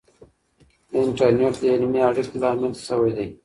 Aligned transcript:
د 0.91 0.93
انټرنیټ 1.05 1.53
د 1.59 1.63
علمي 1.73 2.01
اړیکو 2.07 2.35
لامل 2.41 2.73
سوی 2.87 3.11
دی. 3.17 3.27